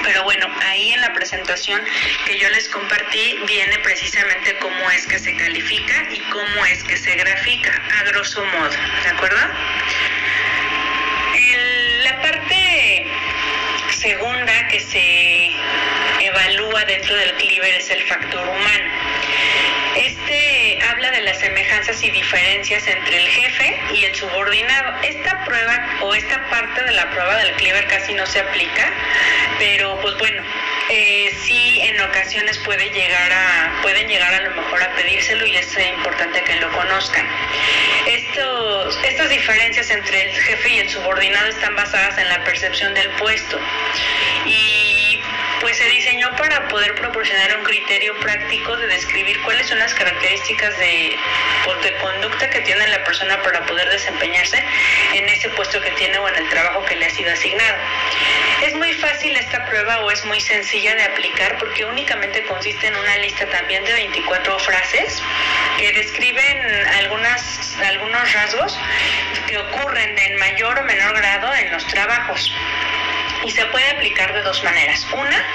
Pero 0.03 0.23
bueno, 0.23 0.47
ahí 0.65 0.93
en 0.93 1.01
la 1.01 1.13
presentación 1.13 1.81
que 2.25 2.37
yo 2.37 2.49
les 2.49 2.67
compartí 2.69 3.39
viene 3.45 3.77
precisamente 3.79 4.57
cómo 4.59 4.91
es 4.91 5.05
que 5.07 5.19
se 5.19 5.35
califica 5.35 6.07
y 6.11 6.19
cómo 6.31 6.65
es 6.65 6.83
que 6.83 6.97
se 6.97 7.15
grafica, 7.15 7.81
a 7.99 8.03
grosso 8.03 8.43
modo, 8.45 8.71
¿de 9.03 9.09
acuerdo? 9.09 9.37
la 12.03 12.21
parte 12.21 13.05
segunda 13.91 14.67
que 14.67 14.79
se 14.79 15.51
evalúa 16.21 16.85
dentro 16.85 17.15
del 17.15 17.33
cleaver 17.33 17.73
es 17.75 17.89
el 17.89 18.01
factor 18.03 18.47
humano. 18.47 18.91
Este 19.95 20.79
habla 20.89 21.11
de 21.11 21.21
las 21.21 21.39
semejanzas 21.39 22.03
y 22.03 22.11
diferencias 22.11 22.87
entre 22.87 23.17
el 23.17 23.27
jefe 23.27 23.79
y 23.93 24.05
el 24.05 24.15
subordinado. 24.15 25.01
Esta 25.03 25.43
prueba 25.45 25.97
o 26.01 26.13
esta 26.13 26.49
parte 26.49 26.83
de 26.83 26.91
la 26.91 27.09
prueba 27.09 27.35
del 27.37 27.53
cleaver 27.53 27.87
casi 27.87 28.13
no 28.13 28.25
se 28.25 28.39
aplica, 28.39 28.91
pero 29.57 29.99
pues 30.01 30.17
bueno, 30.19 30.43
eh, 30.89 31.35
sí 31.43 31.79
en 31.81 31.99
ocasiones 32.01 32.57
puede 32.59 32.89
llegar 32.89 33.31
a, 33.31 33.81
pueden 33.81 34.07
llegar 34.07 34.33
a 34.33 34.41
lo 34.41 34.55
mejor 34.55 34.81
a 34.83 34.95
pedírselo 34.95 35.45
y 35.45 35.55
es 35.55 35.77
importante 35.77 36.41
que 36.43 36.55
lo 36.55 36.71
conozcan. 36.71 37.27
Estos, 38.05 38.97
estas 39.03 39.29
diferencias 39.29 39.89
entre 39.89 40.29
el 40.29 40.31
jefe 40.31 40.69
y 40.69 40.79
el 40.79 40.89
subordinado 40.89 41.47
están 41.49 41.75
basadas 41.75 42.17
en 42.17 42.29
la 42.29 42.43
percepción 42.43 42.93
del 42.93 43.09
puesto 43.11 43.59
y 44.45 44.96
pues 45.61 45.77
se 45.77 45.85
diseñó 45.85 46.35
para 46.35 46.67
poder 46.67 46.95
proporcionar 46.95 47.57
un 47.57 47.63
criterio 47.63 48.17
práctico 48.19 48.75
de 48.77 48.87
describir 48.87 49.41
cuáles 49.41 49.67
son 49.67 49.79
las 49.79 49.93
características 49.93 50.77
de, 50.77 51.17
pues, 51.65 51.81
de 51.83 51.95
conducta 51.97 52.49
que 52.49 52.61
tiene 52.61 52.87
la 52.87 53.03
persona 53.03 53.41
para 53.41 53.65
poder 53.65 53.89
desempeñarse 53.89 54.63
en 55.13 55.27
ese 55.29 55.49
puesto 55.49 55.81
que 55.81 55.91
tiene 55.91 56.17
o 56.17 56.27
en 56.27 56.35
el 56.35 56.49
trabajo 56.49 56.83
que 56.85 56.95
le 56.95 57.05
ha 57.05 57.09
sido 57.09 57.31
asignado. 57.31 57.77
Es 58.63 58.73
muy 58.75 58.93
fácil 58.93 59.35
esta 59.35 59.65
prueba 59.65 59.99
o 59.99 60.11
es 60.11 60.23
muy 60.25 60.41
sencilla 60.41 60.95
de 60.95 61.03
aplicar 61.03 61.57
porque 61.57 61.85
únicamente 61.85 62.43
consiste 62.43 62.87
en 62.87 62.95
una 62.95 63.17
lista 63.17 63.45
también 63.47 63.83
de 63.85 63.93
24 63.93 64.59
frases 64.59 65.21
que 65.77 65.91
describen 65.91 66.87
algunos 66.97 68.33
rasgos 68.33 68.79
que 69.47 69.57
ocurren 69.57 70.17
en 70.17 70.37
mayor 70.37 70.79
o 70.79 70.83
menor 70.83 71.15
grado 71.15 71.53
en 71.55 71.71
los 71.71 71.85
trabajos 71.87 72.51
y 73.47 73.51
se 73.51 73.65
puede 73.67 73.89
aplicar 73.91 74.33
de 74.33 74.41
dos 74.41 74.61
maneras. 74.63 75.07
Una, 75.13 75.45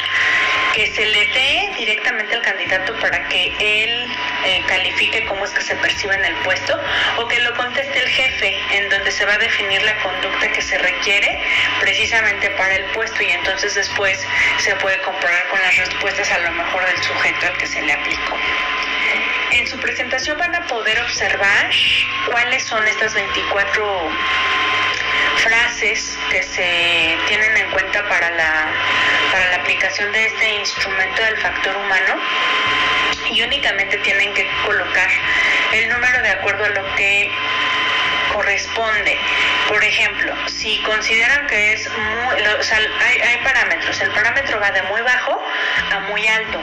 que 0.73 0.87
se 0.87 1.05
le 1.05 1.27
dé 1.27 1.71
directamente 1.77 2.35
al 2.35 2.41
candidato 2.41 2.99
para 3.01 3.29
que 3.29 3.53
él 3.61 4.09
eh, 4.47 4.65
califique 4.67 5.27
cómo 5.27 5.45
es 5.45 5.51
que 5.51 5.61
se 5.61 5.75
percibe 5.77 6.15
en 6.15 6.25
el 6.25 6.35
puesto 6.37 6.81
o 7.19 7.29
que 7.29 7.39
lo 7.41 7.55
conteste 7.55 7.99
el 7.99 8.09
jefe 8.09 8.57
en 8.71 8.89
donde 8.89 9.13
se 9.13 9.27
va 9.27 9.35
a 9.35 9.39
definir 9.39 9.83
la 9.83 9.95
conducta 9.99 10.51
que 10.51 10.63
se 10.63 10.79
requiere 10.79 11.39
precisamente 11.81 12.49
para 12.53 12.75
el 12.77 12.85
puesto 12.87 13.23
y 13.23 13.31
entonces 13.31 13.75
después 13.75 14.27
se 14.57 14.75
puede 14.77 14.99
comparar 15.03 15.47
con 15.49 15.61
las 15.61 15.77
respuestas 15.77 16.31
a 16.33 16.39
lo 16.39 16.51
mejor 16.53 16.87
del 16.87 17.03
sujeto 17.03 17.47
al 17.47 17.59
que 17.59 17.67
se 17.67 17.83
le 17.83 17.93
aplicó. 17.93 18.39
En 19.51 19.67
su 19.67 19.79
presentación 19.79 20.39
van 20.39 20.55
a 20.55 20.67
poder 20.67 20.99
observar 21.03 21.71
cuáles 22.31 22.65
son 22.65 22.89
estas 22.89 23.13
24 23.13 24.11
frases 25.43 26.19
que 26.31 26.43
se 26.43 27.19
tienen 27.27 27.57
en 27.57 27.71
cuenta 27.71 28.09
para 28.09 28.31
la, 28.31 28.69
para 29.33 29.51
la 29.51 29.57
aplicación 29.57 30.13
de 30.13 30.27
este 30.27 30.55
instrumento 30.55 31.23
del 31.23 31.37
factor 31.39 31.77
humano 31.77 32.15
y 33.31 33.43
únicamente 33.43 33.97
tienen 33.99 34.33
que 34.35 34.49
colocar 34.65 35.09
el 35.73 35.89
número 35.89 36.23
de 36.23 36.29
acuerdo 36.31 36.65
a 36.65 36.69
lo 36.69 36.95
que 36.95 37.31
corresponde. 38.33 39.19
Por 39.69 39.83
ejemplo, 39.85 40.35
si 40.47 40.79
consideran 40.83 41.47
que 41.47 41.73
es 41.75 41.91
muy, 41.91 42.43
o 42.59 42.63
sea, 42.63 42.79
hay, 42.79 43.21
hay 43.21 43.39
parámetros, 43.45 44.01
el 44.01 44.11
parámetro 44.11 44.61
va 44.61 44.71
de 44.71 44.83
muy 44.83 45.01
bajo 45.03 45.43
a 45.93 46.01
muy 46.01 46.27
alto. 46.27 46.61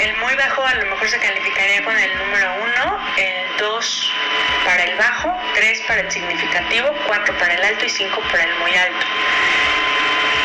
El 0.00 0.16
muy 0.16 0.34
bajo 0.34 0.64
a 0.64 0.74
lo 0.74 0.86
mejor 0.86 1.08
se 1.08 1.18
calificaría 1.18 1.84
con 1.84 1.96
el 1.98 2.18
número 2.18 2.54
1, 2.62 3.14
el 3.16 3.56
2 3.58 3.93
para 3.93 3.93
bajo, 4.96 5.34
3 5.54 5.80
para 5.86 6.00
el 6.00 6.10
significativo, 6.10 6.94
4 7.06 7.38
para 7.38 7.54
el 7.54 7.64
alto 7.64 7.84
y 7.84 7.90
5 7.90 8.20
para 8.30 8.44
el 8.44 8.54
muy 8.58 8.74
alto. 8.74 9.06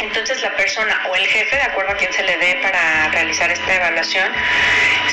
Entonces 0.02 0.42
la 0.42 0.56
persona 0.56 1.08
o 1.10 1.16
el 1.16 1.28
jefe, 1.28 1.56
de 1.56 1.62
acuerdo 1.62 1.92
a 1.92 1.96
quien 1.96 2.12
se 2.14 2.24
le 2.24 2.38
dé 2.38 2.56
para 2.62 3.10
realizar 3.10 3.52
esta 3.52 3.76
evaluación, 3.76 4.32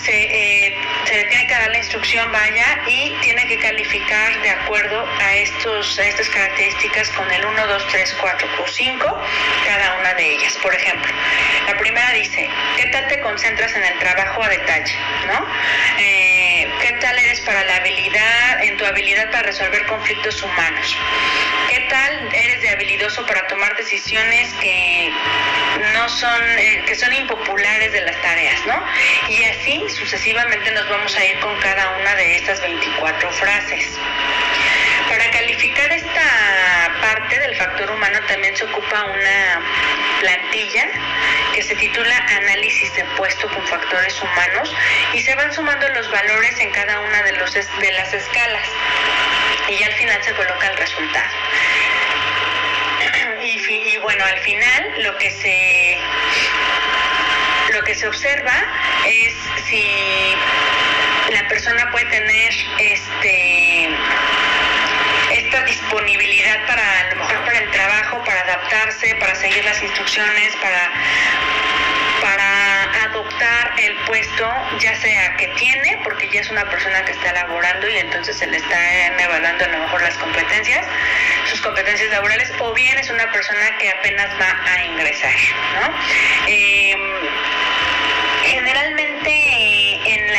se, 0.02 0.12
eh, 0.12 0.74
se 1.04 1.24
tiene 1.24 1.46
que 1.46 1.54
dar 1.54 1.70
la 1.70 1.78
instrucción, 1.78 2.30
vaya, 2.30 2.80
y 2.86 3.10
tiene 3.20 3.46
que 3.46 3.58
calificar 3.58 4.40
de 4.42 4.50
acuerdo 4.50 5.06
a, 5.20 5.34
estos, 5.34 5.98
a 5.98 6.06
estas 6.06 6.28
características 6.28 7.10
con 7.10 7.30
el 7.30 7.44
1, 7.44 7.66
2, 7.66 7.86
3, 7.88 8.16
4 8.20 8.48
o 8.62 8.66
5, 8.66 9.22
cada 9.66 9.98
una 9.98 10.14
de 10.14 10.34
ellas. 10.34 10.56
Por 10.62 10.74
ejemplo, 10.74 11.12
la 11.66 11.76
primera 11.76 12.10
dice, 12.12 12.48
¿qué 12.76 12.86
tal 12.86 13.08
te 13.08 13.20
concentras 13.20 13.74
en 13.74 13.84
el 13.84 13.98
trabajo 13.98 14.44
a 14.44 14.48
detalle? 14.48 14.94
¿no? 15.26 15.46
Eh, 15.98 16.55
¿Qué 16.86 16.92
tal 17.00 17.18
eres 17.18 17.40
para 17.40 17.64
la 17.64 17.78
habilidad, 17.78 18.62
en 18.62 18.76
tu 18.76 18.84
habilidad 18.84 19.28
para 19.32 19.42
resolver 19.42 19.84
conflictos 19.86 20.40
humanos? 20.40 20.96
¿Qué 21.68 21.80
tal 21.90 22.28
eres 22.32 22.62
de 22.62 22.68
habilidoso 22.68 23.26
para 23.26 23.44
tomar 23.48 23.76
decisiones 23.76 24.54
que 24.60 25.10
no 25.94 26.08
son, 26.08 26.44
eh, 26.56 26.84
que 26.86 26.94
son 26.94 27.12
impopulares 27.12 27.92
de 27.92 28.02
las 28.02 28.22
tareas, 28.22 28.64
¿no? 28.66 28.80
Y 29.28 29.42
así 29.42 29.82
sucesivamente 29.88 30.70
nos 30.70 30.88
vamos 30.88 31.16
a 31.16 31.24
ir 31.24 31.40
con 31.40 31.58
cada 31.58 31.90
una 31.98 32.14
de 32.14 32.36
estas 32.36 32.60
24 32.60 33.32
frases. 33.32 33.84
Para 35.08 35.30
calificar 35.30 35.92
esta 35.92 36.98
parte 37.00 37.38
del 37.38 37.54
factor 37.56 37.90
humano 37.90 38.18
también 38.26 38.56
se 38.56 38.64
ocupa 38.64 39.04
una 39.04 39.60
plantilla 40.20 40.88
que 41.54 41.62
se 41.62 41.76
titula 41.76 42.16
Análisis 42.36 42.94
de 42.94 43.04
puesto 43.16 43.48
con 43.48 43.66
factores 43.66 44.20
humanos 44.20 44.74
y 45.14 45.20
se 45.20 45.34
van 45.34 45.52
sumando 45.52 45.88
los 45.90 46.10
valores 46.10 46.58
en 46.58 46.70
cada 46.70 47.00
una 47.00 47.22
de, 47.22 47.32
los, 47.32 47.54
de 47.54 47.92
las 47.92 48.12
escalas 48.12 48.68
y 49.68 49.82
al 49.82 49.92
final 49.92 50.22
se 50.22 50.32
coloca 50.32 50.66
el 50.68 50.76
resultado. 50.76 51.30
Y, 53.42 53.98
bueno, 53.98 54.24
al 54.24 54.38
final 54.40 55.02
lo 55.02 55.16
que 55.18 55.30
se 55.30 55.98
lo 57.72 57.82
que 57.84 57.94
se 57.94 58.08
observa 58.08 58.54
es 59.06 59.34
si 59.66 60.34
la 61.30 61.46
persona 61.48 61.90
puede 61.90 62.06
tener 62.06 62.52
este 62.78 63.88
disponibilidad 65.66 66.66
para 66.66 67.00
a 67.00 67.10
lo 67.10 67.16
mejor 67.16 67.44
para 67.44 67.58
el 67.58 67.70
trabajo, 67.70 68.24
para 68.24 68.40
adaptarse, 68.40 69.14
para 69.16 69.34
seguir 69.34 69.64
las 69.64 69.82
instrucciones, 69.82 70.56
para 70.56 70.90
para 72.20 73.04
adoptar 73.04 73.74
el 73.78 73.94
puesto, 74.06 74.50
ya 74.80 74.94
sea 74.96 75.36
que 75.36 75.48
tiene, 75.48 76.00
porque 76.02 76.28
ya 76.30 76.40
es 76.40 76.50
una 76.50 76.68
persona 76.68 77.04
que 77.04 77.12
está 77.12 77.32
laborando 77.32 77.88
y 77.88 77.98
entonces 77.98 78.36
se 78.36 78.46
le 78.46 78.56
está 78.56 79.06
evaluando 79.22 79.64
a 79.64 79.68
lo 79.68 79.78
mejor 79.78 80.02
las 80.02 80.16
competencias, 80.16 80.86
sus 81.48 81.60
competencias 81.60 82.10
laborales, 82.10 82.50
o 82.58 82.72
bien 82.72 82.98
es 82.98 83.10
una 83.10 83.30
persona 83.32 83.78
que 83.78 83.90
apenas 83.90 84.28
va 84.40 84.72
a 84.72 84.84
ingresar, 84.84 85.34
¿no? 85.74 85.94
Em, 86.48 87.00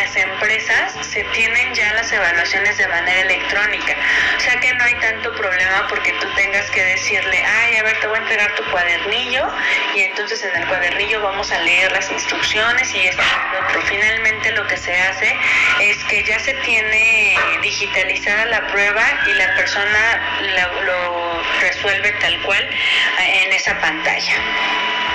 las 0.08 0.16
empresas 0.16 0.94
se 1.02 1.24
tienen 1.34 1.74
ya 1.74 1.94
las 1.94 2.12
evaluaciones 2.12 2.78
de 2.78 2.88
manera 2.88 3.22
electrónica. 3.22 3.96
O 4.38 4.40
sea 4.40 4.58
que 4.60 4.74
no 4.74 4.84
hay 4.84 4.96
tanto 4.96 5.34
problema 5.36 5.86
porque 5.90 6.14
tú 6.14 6.28
tengas 6.36 6.70
que 6.72 6.82
decirle, 6.82 7.44
ay, 7.44 7.78
a 7.78 7.84
ver, 7.84 8.00
te 8.00 8.08
voy 8.08 8.18
a 8.18 8.22
entregar 8.22 8.56
tu 8.56 8.64
cuadernillo 8.72 9.50
y 9.96 10.02
entonces 10.04 10.44
en 10.44 10.62
el 10.62 10.68
cuadernillo 10.68 11.22
vamos 11.22 11.52
a 11.52 11.60
leer 11.60 11.92
las 11.92 12.10
instrucciones 12.10 12.94
y 12.96 13.08
esto 13.08 13.22
otro. 13.66 13.82
Finalmente 13.82 14.52
lo 14.52 14.66
que 14.68 14.78
se 14.78 14.96
hace 14.98 15.36
es 15.82 16.02
que 16.06 16.24
ya 16.24 16.40
se 16.40 16.54
tiene 16.54 17.38
digitalizada 17.62 18.46
la 18.46 18.66
prueba 18.68 19.04
y 19.28 19.34
la 19.34 19.56
persona 19.56 20.40
lo 20.86 21.44
resuelve 21.60 22.12
tal 22.22 22.42
cual 22.44 22.64
eh, 22.64 23.44
en 23.46 23.54
esa 23.54 23.78
pantalla. 23.82 25.07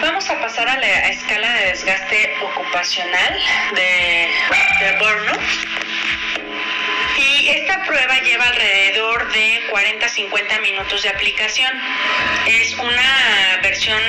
Vamos 0.00 0.30
a 0.30 0.40
pasar 0.40 0.66
a 0.66 0.78
la 0.78 1.08
escala 1.10 1.52
de 1.52 1.66
desgaste 1.66 2.34
ocupacional 2.42 3.38
de, 3.74 4.30
de 4.80 4.98
Y 7.18 7.48
esta 7.48 7.84
prueba 7.84 8.18
lleva 8.20 8.46
alrededor 8.46 9.30
de 9.30 9.60
40-50 9.70 10.60
minutos 10.62 11.02
de 11.02 11.10
aplicación. 11.10 11.70
Es 12.46 12.74
una 12.78 13.58
versión, 13.62 14.00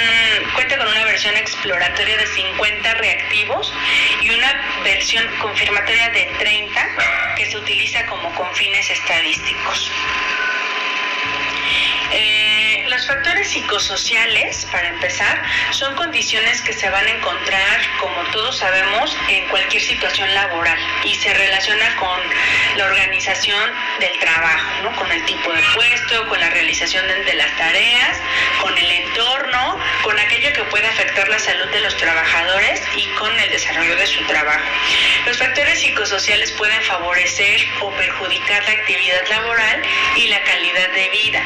cuenta 0.55 0.77
con 0.77 0.87
una 0.87 1.03
versión 1.03 1.35
exploratoria 1.35 2.17
de 2.17 2.27
50 2.27 2.93
reactivos 2.93 3.73
y 4.21 4.29
una 4.29 4.81
versión 4.85 5.27
confirmatoria 5.41 6.09
de 6.09 6.25
30 6.39 6.87
que 7.35 7.45
se 7.47 7.57
utiliza 7.57 8.05
como 8.05 8.33
con 8.35 8.53
fines 8.55 8.89
estadísticos. 8.89 9.91
Eh, 12.13 12.50
los 13.01 13.07
factores 13.07 13.47
psicosociales, 13.47 14.67
para 14.71 14.87
empezar, 14.89 15.41
son 15.71 15.95
condiciones 15.95 16.61
que 16.61 16.71
se 16.71 16.87
van 16.87 17.03
a 17.03 17.09
encontrar, 17.09 17.81
como 17.99 18.21
todos 18.31 18.59
sabemos, 18.59 19.17
en 19.27 19.47
cualquier 19.47 19.81
situación 19.81 20.31
laboral 20.35 20.77
y 21.03 21.15
se 21.15 21.33
relaciona 21.33 21.95
con 21.95 22.19
la 22.77 22.85
organización 22.85 23.71
del 23.99 24.19
trabajo, 24.19 24.83
¿no? 24.83 24.95
con 24.97 25.11
el 25.11 25.25
tipo 25.25 25.51
de 25.51 25.63
puesto, 25.73 26.27
con 26.27 26.39
la 26.39 26.51
realización 26.51 27.07
de 27.07 27.33
las 27.33 27.57
tareas, 27.57 28.21
con 28.61 28.77
el 28.77 28.91
entorno, 28.91 29.79
con 30.03 30.19
aquello 30.19 30.53
que 30.53 30.63
puede 30.65 30.85
afectar 30.85 31.27
la 31.27 31.39
salud 31.39 31.71
de 31.71 31.79
los 31.79 31.97
trabajadores 31.97 32.83
y 32.95 33.07
con 33.15 33.39
el 33.39 33.49
desarrollo 33.49 33.95
de 33.95 34.05
su 34.05 34.23
trabajo. 34.27 34.69
Los 35.25 35.39
factores 35.39 35.79
psicosociales 35.79 36.51
pueden 36.51 36.81
favorecer 36.83 37.61
o 37.81 37.89
perjudicar 37.93 38.63
la 38.63 38.73
actividad 38.73 39.27
laboral 39.27 39.81
y 40.17 40.27
la 40.27 40.43
calidad 40.43 40.89
de 40.91 41.09
vida. 41.09 41.41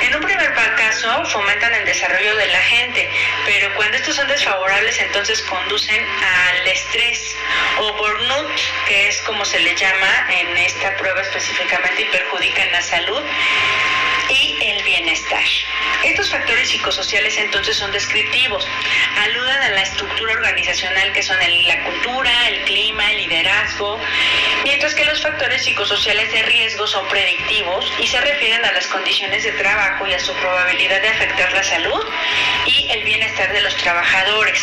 En 0.00 0.14
un 0.14 0.22
primer 0.22 0.54
caso 0.54 0.93
fomentan 1.02 1.74
el 1.74 1.84
desarrollo 1.84 2.36
de 2.36 2.46
la 2.46 2.60
gente, 2.60 3.10
pero 3.44 3.74
cuando 3.74 3.96
estos 3.96 4.16
son 4.16 4.28
desfavorables 4.28 4.98
entonces 5.00 5.42
conducen 5.42 6.04
al 6.04 6.66
estrés 6.66 7.36
o 7.78 7.92
burnout, 7.94 8.60
que 8.86 9.08
es 9.08 9.20
como 9.22 9.44
se 9.44 9.60
le 9.60 9.74
llama 9.74 10.26
en 10.30 10.56
esta 10.56 10.96
prueba 10.96 11.20
específicamente 11.20 12.02
y 12.02 12.04
perjudican 12.06 12.70
la 12.72 12.82
salud 12.82 13.22
y 14.28 14.58
el 14.62 14.82
bienestar. 14.82 15.44
Estos 16.04 16.30
factores 16.30 16.68
psicosociales 16.68 17.36
entonces 17.38 17.76
son 17.76 17.90
descriptivos, 17.92 18.66
aludan 19.16 19.62
a 19.62 19.68
la 19.70 19.82
estructura 19.82 20.32
organizacional 20.32 21.12
que 21.12 21.22
son 21.22 21.36
la 21.66 21.84
cultura, 21.84 22.48
el 22.48 22.62
clima, 22.64 23.10
el 23.12 23.18
liderazgo, 23.18 23.98
mientras 24.84 25.02
que 25.02 25.10
los 25.10 25.22
factores 25.22 25.62
psicosociales 25.62 26.30
de 26.30 26.42
riesgo 26.42 26.86
son 26.86 27.08
predictivos 27.08 27.90
y 27.98 28.06
se 28.06 28.20
refieren 28.20 28.62
a 28.66 28.72
las 28.72 28.86
condiciones 28.88 29.42
de 29.42 29.52
trabajo 29.52 30.06
y 30.06 30.12
a 30.12 30.18
su 30.18 30.34
probabilidad 30.34 31.00
de 31.00 31.08
afectar 31.08 31.50
la 31.54 31.62
salud 31.62 32.04
y 32.66 32.90
el 32.90 33.02
bienestar 33.02 33.50
de 33.50 33.62
los 33.62 33.74
trabajadores. 33.78 34.62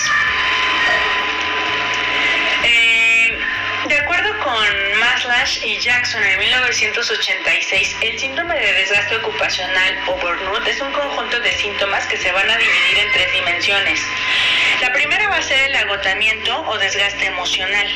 De 3.87 3.97
acuerdo 3.97 4.37
con 4.43 4.99
Maslash 4.99 5.65
y 5.65 5.79
Jackson 5.79 6.23
en 6.23 6.37
1986, 6.37 7.95
el 8.01 8.19
síndrome 8.19 8.59
de 8.59 8.73
desgaste 8.73 9.15
ocupacional 9.15 10.03
o 10.07 10.17
burnout 10.17 10.67
es 10.67 10.79
un 10.81 10.91
conjunto 10.91 11.39
de 11.39 11.51
síntomas 11.53 12.05
que 12.05 12.17
se 12.17 12.31
van 12.31 12.47
a 12.47 12.57
dividir 12.57 12.99
en 12.99 13.11
tres 13.11 13.33
dimensiones. 13.33 14.05
La 14.81 14.93
primera 14.93 15.29
va 15.29 15.37
a 15.37 15.41
ser 15.41 15.69
el 15.69 15.75
agotamiento 15.75 16.61
o 16.67 16.77
desgaste 16.77 17.25
emocional. 17.25 17.87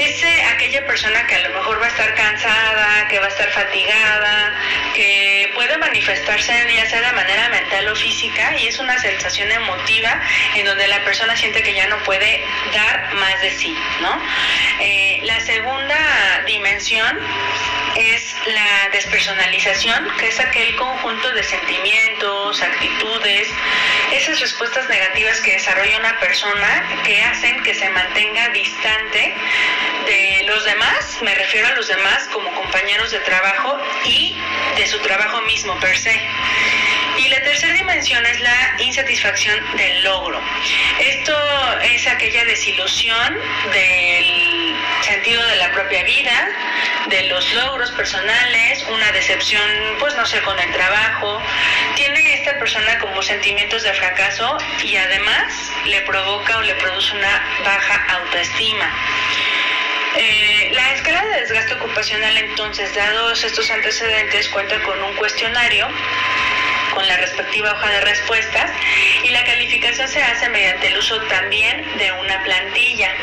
Es 0.00 0.22
eh, 0.22 0.42
aquella 0.54 0.86
persona 0.86 1.26
que 1.26 1.34
a 1.34 1.46
lo 1.46 1.58
mejor 1.58 1.78
va 1.78 1.84
a 1.84 1.88
estar 1.90 2.14
cansada, 2.14 3.06
que 3.08 3.18
va 3.18 3.26
a 3.26 3.28
estar 3.28 3.50
fatigada, 3.50 4.54
que 4.94 5.52
puede 5.54 5.76
manifestarse 5.76 6.52
ya 6.74 6.88
sea 6.88 7.02
de 7.02 7.12
manera 7.12 7.50
mental 7.50 7.86
o 7.86 7.94
física 7.94 8.56
y 8.56 8.68
es 8.68 8.78
una 8.78 8.98
sensación 8.98 9.52
emotiva 9.52 10.22
en 10.54 10.64
donde 10.64 10.88
la 10.88 11.04
persona 11.04 11.36
siente 11.36 11.62
que 11.62 11.74
ya 11.74 11.86
no 11.88 11.98
puede 12.04 12.42
dar 12.72 13.12
más 13.12 13.42
de 13.42 13.50
sí, 13.50 13.76
¿no? 14.00 14.22
Eh, 14.80 15.20
la 15.24 15.38
segunda 15.40 16.44
dimensión 16.46 17.18
es 17.96 18.34
la 18.46 18.88
despersonalización, 18.92 20.08
que 20.16 20.28
es 20.28 20.40
aquel 20.40 20.76
conjunto 20.76 21.30
de 21.32 21.42
sentimientos, 21.42 22.62
actitudes, 22.62 23.48
esas 24.12 24.40
respuestas 24.40 24.88
negativas 24.88 25.40
que 25.42 25.52
desarrolla 25.52 25.98
una 25.98 26.18
persona 26.20 27.02
que 27.04 27.22
hacen 27.22 27.62
que 27.62 27.74
se 27.74 27.90
mantenga 27.90 28.48
distante 28.50 29.34
de 30.06 30.42
los 30.46 30.64
demás, 30.64 31.18
me 31.22 31.34
refiero 31.34 31.68
a 31.68 31.72
los 31.72 31.88
demás 31.88 32.28
como 32.32 32.52
compañeros 32.54 33.10
de 33.10 33.20
trabajo 33.20 33.78
y 34.04 34.36
de 34.76 34.86
su 34.86 34.98
trabajo 35.00 35.40
mismo 35.42 35.78
per 35.80 35.96
se. 35.96 36.20
Y 37.18 37.28
la 37.28 37.42
tercera 37.42 37.74
dimensión 37.74 38.24
es 38.24 38.40
la 38.40 38.76
insatisfacción 38.78 39.58
del 39.76 40.02
logro. 40.02 40.40
Esto 40.98 41.36
es 41.82 42.06
aquella 42.06 42.44
desilusión 42.44 43.38
del 43.72 44.76
sentido 45.02 45.44
de 45.46 45.56
la 45.56 45.70
propia 45.72 46.02
vida, 46.04 46.48
de 47.08 47.24
los 47.24 47.52
logros 47.54 47.90
personales, 47.92 48.84
una 48.88 49.12
decepción, 49.12 49.68
pues 49.98 50.14
no 50.14 50.24
sé, 50.24 50.40
con 50.42 50.58
el 50.58 50.72
trabajo. 50.72 51.42
Tiene 51.94 52.34
esta 52.34 52.58
persona 52.58 52.98
como 52.98 53.22
sentimientos 53.22 53.82
de 53.82 53.92
fracaso 53.92 54.56
y 54.82 54.96
además 54.96 55.52
le 55.86 56.00
provoca 56.02 56.58
o 56.58 56.62
le 56.62 56.74
produce 56.76 57.14
una 57.14 57.44
baja 57.64 58.06
autoestima. 58.16 58.90
Eh, 60.16 60.70
la 60.72 60.94
escala 60.94 61.24
de 61.24 61.40
desgaste 61.40 61.74
ocupacional 61.74 62.36
entonces, 62.36 62.94
dados 62.94 63.44
estos 63.44 63.70
antecedentes, 63.70 64.48
cuenta 64.48 64.82
con 64.82 65.00
un 65.02 65.14
cuestionario 65.14 65.88
con 66.94 67.06
la 67.06 67.16
respectiva 67.18 67.72
hoja 67.72 67.88
de 67.88 68.00
respuestas 68.00 68.70
y 69.22 69.30
la 69.30 69.44
calificación 69.44 70.08
se 70.08 70.22
hace 70.22 70.48
mediante 70.48 70.88
el 70.88 70.98
uso 70.98 71.20
también 71.28 71.86
de 71.98 72.10
una 72.12 72.42
plantilla 72.42 73.14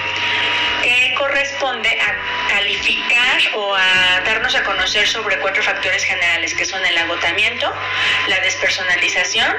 que 0.81 1.13
corresponde 1.15 1.89
a 1.99 2.47
calificar 2.49 3.41
o 3.55 3.75
a 3.75 4.21
darnos 4.25 4.55
a 4.55 4.63
conocer 4.63 5.07
sobre 5.07 5.37
cuatro 5.39 5.61
factores 5.61 6.03
generales 6.03 6.53
que 6.53 6.65
son 6.65 6.85
el 6.85 6.97
agotamiento, 6.97 7.73
la 8.27 8.39
despersonalización 8.39 9.53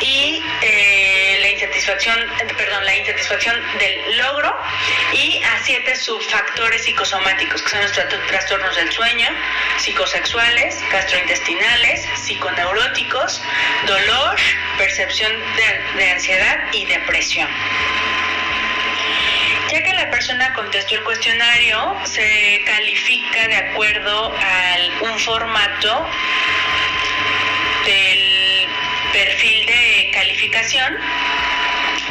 y 0.00 0.42
eh, 0.62 1.33
insatisfacción, 1.64 2.18
perdón, 2.56 2.84
la 2.84 2.94
insatisfacción 2.94 3.56
del 3.78 4.18
logro 4.18 4.54
y 5.12 5.42
a 5.42 5.62
siete 5.62 5.96
subfactores 5.96 6.84
psicosomáticos 6.84 7.62
que 7.62 7.68
son 7.70 7.80
los 7.80 7.92
trastornos 7.92 8.76
del 8.76 8.92
sueño, 8.92 9.28
psicosexuales, 9.78 10.82
gastrointestinales, 10.90 12.06
psiconeuróticos, 12.16 13.42
dolor, 13.86 14.36
percepción 14.76 15.32
de 15.96 16.10
ansiedad 16.10 16.58
y 16.72 16.84
depresión. 16.86 17.48
Ya 19.70 19.82
que 19.82 19.92
la 19.94 20.10
persona 20.10 20.52
contestó 20.52 20.94
el 20.94 21.02
cuestionario, 21.04 21.96
se 22.04 22.62
califica 22.66 23.48
de 23.48 23.56
acuerdo 23.56 24.34
a 24.36 24.76
un 25.00 25.18
formato 25.18 26.06
del 27.86 28.68
perfil 29.12 29.66
de 29.66 30.10
calificación 30.12 30.98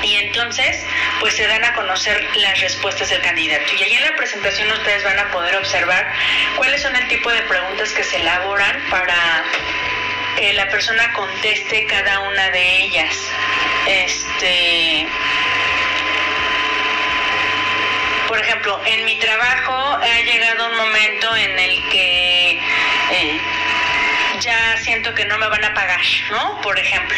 y 0.03 0.15
entonces 0.17 0.83
pues 1.19 1.33
se 1.35 1.47
dan 1.47 1.63
a 1.63 1.73
conocer 1.73 2.23
las 2.35 2.59
respuestas 2.59 3.09
del 3.09 3.21
candidato. 3.21 3.73
Y 3.79 3.83
ahí 3.83 3.93
en 3.93 4.03
la 4.03 4.15
presentación 4.15 4.71
ustedes 4.71 5.03
van 5.03 5.17
a 5.17 5.31
poder 5.31 5.55
observar 5.55 6.13
cuáles 6.57 6.81
son 6.81 6.95
el 6.95 7.07
tipo 7.07 7.31
de 7.31 7.41
preguntas 7.43 7.91
que 7.93 8.03
se 8.03 8.17
elaboran 8.17 8.83
para 8.89 9.43
que 10.35 10.53
la 10.53 10.67
persona 10.69 11.11
conteste 11.13 11.85
cada 11.85 12.19
una 12.19 12.49
de 12.51 12.83
ellas. 12.83 13.15
Este 13.87 15.07
por 18.27 18.39
ejemplo, 18.39 18.81
en 18.85 19.05
mi 19.05 19.15
trabajo 19.19 19.73
ha 19.73 20.21
llegado 20.21 20.67
un 20.71 20.77
momento 20.77 21.35
en 21.35 21.59
el 21.59 21.89
que 21.89 22.12
siento 24.77 25.13
que 25.13 25.25
no 25.25 25.37
me 25.37 25.47
van 25.47 25.63
a 25.63 25.73
pagar, 25.73 26.01
¿no? 26.31 26.61
Por 26.61 26.77
ejemplo. 26.79 27.17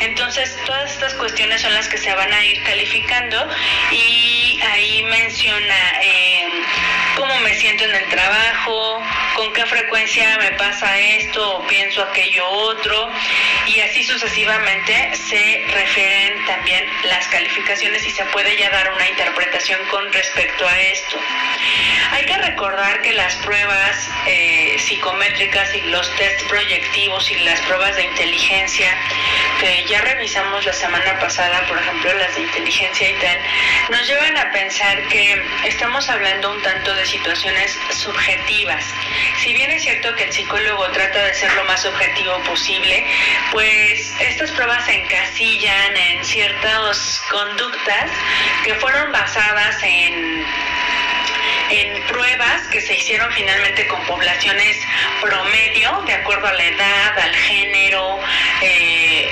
Entonces, 0.00 0.56
todas 0.66 0.92
estas 0.92 1.14
cuestiones 1.14 1.60
son 1.60 1.74
las 1.74 1.88
que 1.88 1.98
se 1.98 2.14
van 2.14 2.32
a 2.32 2.44
ir 2.44 2.62
calificando 2.62 3.48
y 3.90 4.60
ahí 4.72 5.02
menciona 5.04 6.00
eh, 6.02 6.48
cómo 7.16 7.34
me 7.40 7.54
siento 7.54 7.84
en 7.84 7.94
el 7.94 8.08
trabajo, 8.08 9.02
con 9.34 9.52
qué 9.52 9.64
frecuencia 9.66 10.36
me 10.38 10.52
pasa 10.52 10.98
esto 10.98 11.56
o 11.56 11.66
pienso 11.66 12.02
aquello 12.02 12.46
otro 12.48 13.10
y 13.66 13.80
así 13.80 14.04
sucesivamente 14.04 15.14
se 15.14 15.64
refieren 15.72 16.44
también 16.44 16.86
las 17.04 17.26
calificaciones 17.28 18.06
y 18.06 18.10
se 18.10 18.24
puede 18.26 18.56
ya 18.56 18.70
dar 18.70 18.92
una 18.92 19.08
interpretación 19.08 19.80
con 19.90 20.12
respecto 20.12 20.68
a 20.68 20.78
esto. 20.78 21.18
Hay 22.12 22.24
que 22.26 22.36
recordar 22.36 23.00
que 23.02 23.12
las 23.12 23.34
pruebas 23.36 24.08
eh, 24.26 24.76
psicométricas 24.78 25.74
y 25.74 25.80
los 25.82 26.14
test 26.16 26.46
proyectivos 26.48 27.30
y 27.30 27.36
las 27.36 27.60
pruebas 27.62 27.96
de 27.96 28.04
inteligencia 28.04 28.96
que 29.60 29.86
ya 29.86 30.00
revisamos 30.02 30.64
la 30.66 30.72
semana 30.72 31.18
pasada, 31.18 31.66
por 31.66 31.78
ejemplo 31.78 32.12
las 32.14 32.34
de 32.34 32.42
inteligencia 32.42 33.10
y 33.10 33.14
tal, 33.14 33.38
nos 33.90 34.06
llevan 34.06 34.36
a 34.36 34.52
pensar 34.52 35.08
que 35.08 35.42
estamos 35.64 36.08
hablando 36.10 36.52
un 36.52 36.62
tanto 36.62 36.94
de 36.94 37.05
situaciones 37.06 37.78
subjetivas. 37.90 38.84
Si 39.38 39.52
bien 39.52 39.70
es 39.70 39.82
cierto 39.82 40.14
que 40.14 40.24
el 40.24 40.32
psicólogo 40.32 40.88
trata 40.90 41.24
de 41.24 41.34
ser 41.34 41.52
lo 41.54 41.64
más 41.64 41.84
objetivo 41.84 42.38
posible, 42.44 43.06
pues 43.52 44.14
estas 44.20 44.50
pruebas 44.52 44.84
se 44.84 44.94
encasillan 44.94 45.96
en 45.96 46.24
ciertas 46.24 47.22
conductas 47.30 48.10
que 48.64 48.74
fueron 48.74 49.12
basadas 49.12 49.82
en 49.82 50.44
en 51.70 52.02
pruebas 52.06 52.62
que 52.68 52.80
se 52.80 52.94
hicieron 52.94 53.30
finalmente 53.32 53.86
con 53.88 54.04
poblaciones 54.06 54.78
promedio, 55.20 56.02
de 56.06 56.14
acuerdo 56.14 56.46
a 56.46 56.52
la 56.52 56.64
edad, 56.64 57.18
al 57.18 57.34
género, 57.34 58.20
eh, 58.62 59.30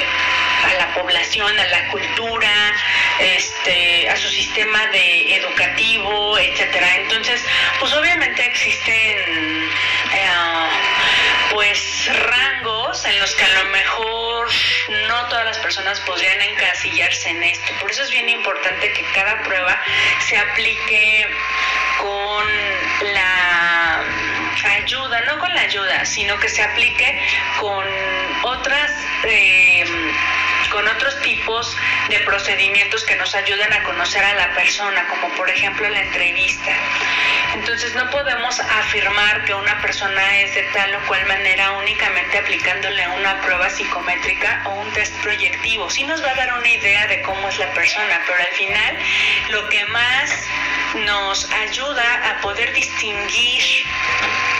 a 0.64 0.74
la 0.74 0.94
población, 0.94 1.58
a 1.58 1.64
la 1.64 1.88
cultura, 1.88 2.72
este, 3.18 4.08
a 4.08 4.16
su 4.16 4.28
sistema 4.28 4.86
de 4.88 5.36
educativo, 5.36 6.38
etcétera. 6.38 6.96
Entonces, 6.96 7.44
pues 7.80 7.92
obviamente 7.92 8.44
existen 8.44 9.70
eh, 10.12 10.30
pues 11.52 12.10
rangos 12.12 13.04
en 13.04 13.18
los 13.20 13.34
que 13.34 13.44
a 13.44 13.62
lo 13.62 13.64
mejor 13.70 14.48
no 15.08 15.28
todas 15.28 15.44
las 15.44 15.58
personas 15.58 16.00
podrían 16.00 16.40
encasillarse 16.40 17.30
en 17.30 17.42
esto. 17.42 17.72
Por 17.80 17.90
eso 17.90 18.02
es 18.02 18.10
bien 18.10 18.28
importante 18.28 18.92
que 18.92 19.04
cada 19.14 19.42
prueba 19.42 19.80
se 20.26 20.36
aplique 20.36 21.28
con 21.98 22.46
la 23.12 24.02
ayuda, 24.76 25.20
no 25.22 25.38
con 25.38 25.54
la 25.54 25.62
ayuda, 25.62 26.04
sino 26.04 26.38
que 26.38 26.48
se 26.48 26.62
aplique 26.62 27.20
con 27.60 27.86
otras 28.42 28.90
eh, 29.24 29.84
con 30.74 30.88
otros 30.88 31.20
tipos 31.22 31.76
de 32.08 32.18
procedimientos 32.20 33.04
que 33.04 33.14
nos 33.14 33.32
ayuden 33.36 33.72
a 33.72 33.82
conocer 33.84 34.24
a 34.24 34.34
la 34.34 34.52
persona, 34.54 35.06
como 35.06 35.32
por 35.36 35.48
ejemplo 35.48 35.88
la 35.88 36.00
entrevista. 36.00 36.72
Entonces 37.54 37.94
no 37.94 38.10
podemos 38.10 38.58
afirmar 38.58 39.44
que 39.44 39.54
una 39.54 39.80
persona 39.80 40.40
es 40.40 40.52
de 40.56 40.64
tal 40.74 40.92
o 40.96 41.06
cual 41.06 41.24
manera 41.26 41.70
únicamente 41.72 42.38
aplicándole 42.38 43.06
una 43.08 43.40
prueba 43.42 43.70
psicométrica 43.70 44.62
o 44.66 44.70
un 44.80 44.92
test 44.92 45.14
proyectivo. 45.22 45.88
Sí 45.88 46.02
nos 46.02 46.22
va 46.24 46.32
a 46.32 46.34
dar 46.34 46.52
una 46.54 46.68
idea 46.68 47.06
de 47.06 47.22
cómo 47.22 47.48
es 47.48 47.58
la 47.58 47.72
persona, 47.72 48.20
pero 48.26 48.40
al 48.40 48.54
final 48.56 48.98
lo 49.50 49.68
que 49.68 49.86
más 49.86 50.48
nos 50.94 51.50
ayuda 51.50 52.30
a 52.30 52.40
poder 52.40 52.72
distinguir 52.72 53.62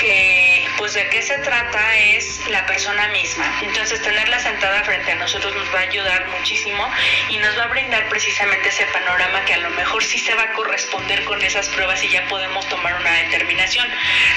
que 0.00 0.68
pues 0.76 0.94
de 0.94 1.08
qué 1.08 1.22
se 1.22 1.38
trata 1.38 1.96
es 1.96 2.46
la 2.48 2.66
persona 2.66 3.08
misma. 3.08 3.44
Entonces 3.62 4.02
tenerla 4.02 4.38
sentada 4.38 4.82
frente 4.82 5.12
a 5.12 5.14
nosotros 5.14 5.54
nos 5.54 5.72
va 5.74 5.80
a 5.80 5.82
ayudar 5.82 6.26
muchísimo 6.28 6.90
y 7.30 7.38
nos 7.38 7.56
va 7.56 7.64
a 7.64 7.68
brindar 7.68 8.08
precisamente 8.08 8.68
ese 8.68 8.84
panorama 8.86 9.44
que 9.44 9.54
a 9.54 9.58
lo 9.58 9.70
mejor 9.70 10.04
sí 10.04 10.18
se 10.18 10.34
va 10.34 10.42
a 10.42 10.52
corresponder 10.52 11.24
con 11.24 11.42
esas 11.42 11.68
pruebas 11.70 12.02
y 12.02 12.08
ya 12.08 12.26
podemos 12.28 12.68
tomar 12.68 12.94
una 13.00 13.12
determinación. 13.12 13.88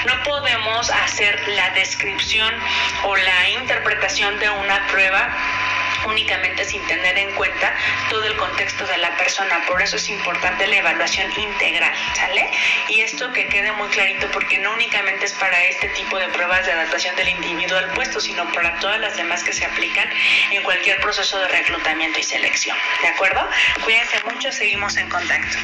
No 0.06 0.22
podemos 0.22 0.90
hacer 0.90 1.48
la 1.48 1.70
descripción 1.70 2.54
o 3.04 3.16
la 3.16 3.48
interpretación 3.50 4.38
de 4.38 4.48
una 4.48 4.86
prueba 4.86 5.28
únicamente 6.06 6.64
sin 6.64 6.84
tener 6.86 7.18
en 7.18 7.34
cuenta 7.34 7.74
todo 8.10 8.24
el 8.24 8.36
contexto 8.36 8.86
de 8.86 8.98
la 8.98 9.16
persona. 9.16 9.62
Por 9.66 9.82
eso 9.82 9.96
es 9.96 10.08
importante 10.08 10.66
la 10.66 10.76
evaluación 10.76 11.30
integral, 11.38 11.92
¿sale? 12.14 12.50
Y 12.88 13.00
esto 13.00 13.32
que 13.32 13.46
quede 13.48 13.72
muy 13.72 13.88
clarito 13.88 14.30
porque 14.32 14.58
no 14.58 14.72
únicamente 14.72 15.26
es 15.26 15.32
para 15.34 15.62
este 15.64 15.88
tipo 15.90 16.18
de 16.18 16.28
pruebas 16.28 16.66
de 16.66 16.72
adaptación 16.72 17.14
del 17.16 17.28
individuo 17.28 17.78
al 17.78 17.90
puesto, 17.92 18.20
sino 18.20 18.50
para 18.52 18.78
todas 18.80 19.00
las 19.00 19.16
demás 19.16 19.42
que 19.42 19.52
se 19.52 19.64
aplican 19.64 20.08
en 20.50 20.62
cualquier 20.62 21.00
proceso 21.00 21.38
de 21.38 21.48
reclutamiento 21.48 22.18
y 22.18 22.22
selección. 22.22 22.76
¿De 23.02 23.08
acuerdo? 23.08 23.48
Cuídense 23.84 24.20
mucho, 24.24 24.52
seguimos 24.52 24.96
en 24.96 25.08
contacto. 25.08 25.58